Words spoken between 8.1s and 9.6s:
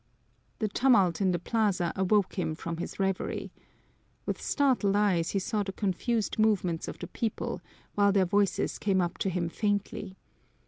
their voices came up to him